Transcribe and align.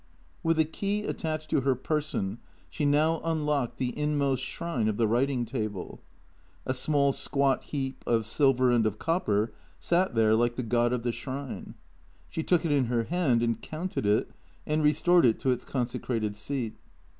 With 0.41 0.57
a 0.57 0.65
key 0.65 1.03
attached 1.03 1.51
to 1.51 1.61
her 1.61 1.75
person 1.75 2.39
she 2.71 2.85
now 2.85 3.21
unlocked 3.23 3.77
the 3.77 3.95
inmost 3.95 4.41
shrine 4.43 4.87
of 4.87 4.97
the 4.97 5.05
writing 5.05 5.45
table. 5.45 5.99
A 6.65 6.73
small 6.73 7.11
squat 7.11 7.65
heap 7.65 8.03
of 8.07 8.25
silver 8.25 8.71
and 8.71 8.87
of 8.87 8.97
copper 8.97 9.53
sat 9.79 10.15
there 10.15 10.33
like 10.33 10.55
the 10.55 10.63
god 10.63 10.91
of 10.91 11.03
the 11.03 11.11
shrine. 11.11 11.75
She 12.31 12.41
took 12.41 12.65
it 12.65 12.71
in 12.71 12.85
her 12.85 13.03
hand 13.03 13.43
and 13.43 13.61
counted 13.61 14.07
it 14.07 14.31
and 14.65 14.81
restored 14.81 15.23
it 15.23 15.37
to 15.41 15.51
its 15.51 15.65
consecrated 15.65 16.35
seat. 16.35 16.73